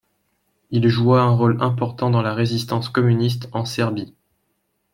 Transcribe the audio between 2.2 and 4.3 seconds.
la résistance communiste en Serbie.